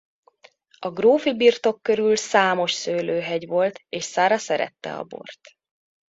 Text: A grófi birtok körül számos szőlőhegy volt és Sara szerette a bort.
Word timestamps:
A 0.79 0.89
grófi 0.91 1.35
birtok 1.35 1.81
körül 1.81 2.15
számos 2.15 2.71
szőlőhegy 2.73 3.47
volt 3.47 3.81
és 3.89 4.05
Sara 4.05 4.37
szerette 4.37 4.97
a 4.97 5.03
bort. 5.03 5.39